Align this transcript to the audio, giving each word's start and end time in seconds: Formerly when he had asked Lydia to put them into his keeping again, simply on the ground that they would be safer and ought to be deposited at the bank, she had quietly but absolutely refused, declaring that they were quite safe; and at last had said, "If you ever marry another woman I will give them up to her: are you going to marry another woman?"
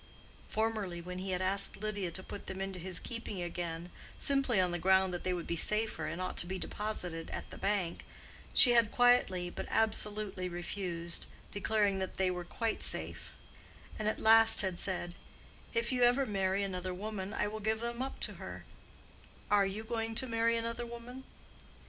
Formerly 0.49 0.99
when 0.99 1.19
he 1.19 1.29
had 1.29 1.43
asked 1.43 1.77
Lydia 1.79 2.09
to 2.09 2.23
put 2.23 2.47
them 2.47 2.59
into 2.59 2.79
his 2.79 2.99
keeping 2.99 3.39
again, 3.43 3.91
simply 4.17 4.59
on 4.59 4.71
the 4.71 4.79
ground 4.79 5.13
that 5.13 5.23
they 5.23 5.31
would 5.31 5.45
be 5.45 5.55
safer 5.55 6.07
and 6.07 6.19
ought 6.19 6.37
to 6.37 6.47
be 6.47 6.57
deposited 6.57 7.29
at 7.29 7.51
the 7.51 7.57
bank, 7.59 8.03
she 8.51 8.71
had 8.71 8.89
quietly 8.91 9.51
but 9.51 9.67
absolutely 9.69 10.49
refused, 10.49 11.27
declaring 11.51 11.99
that 11.99 12.15
they 12.15 12.31
were 12.31 12.43
quite 12.43 12.81
safe; 12.81 13.35
and 13.99 14.07
at 14.07 14.19
last 14.19 14.61
had 14.61 14.79
said, 14.79 15.13
"If 15.71 15.91
you 15.91 16.01
ever 16.01 16.25
marry 16.25 16.63
another 16.63 16.95
woman 16.95 17.31
I 17.31 17.47
will 17.47 17.59
give 17.59 17.79
them 17.81 18.01
up 18.01 18.19
to 18.21 18.33
her: 18.41 18.65
are 19.51 19.67
you 19.67 19.83
going 19.83 20.15
to 20.15 20.25
marry 20.25 20.57
another 20.57 20.83
woman?" 20.83 21.25